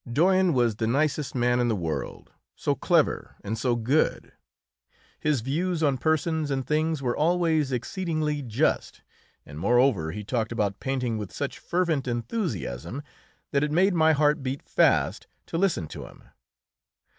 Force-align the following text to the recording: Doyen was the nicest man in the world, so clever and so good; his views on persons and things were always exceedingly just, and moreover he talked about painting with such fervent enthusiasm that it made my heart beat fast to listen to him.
Doyen 0.11 0.53
was 0.55 0.77
the 0.77 0.87
nicest 0.87 1.35
man 1.35 1.59
in 1.59 1.67
the 1.67 1.75
world, 1.75 2.31
so 2.55 2.73
clever 2.73 3.35
and 3.43 3.55
so 3.55 3.75
good; 3.75 4.31
his 5.19 5.41
views 5.41 5.83
on 5.83 5.99
persons 5.99 6.49
and 6.49 6.65
things 6.65 7.03
were 7.03 7.15
always 7.15 7.71
exceedingly 7.71 8.41
just, 8.41 9.03
and 9.45 9.59
moreover 9.59 10.09
he 10.09 10.23
talked 10.23 10.51
about 10.51 10.79
painting 10.79 11.19
with 11.19 11.31
such 11.31 11.59
fervent 11.59 12.07
enthusiasm 12.07 13.03
that 13.51 13.63
it 13.63 13.69
made 13.71 13.93
my 13.93 14.13
heart 14.13 14.41
beat 14.41 14.63
fast 14.63 15.27
to 15.45 15.55
listen 15.59 15.85
to 15.89 16.07
him. 16.07 16.23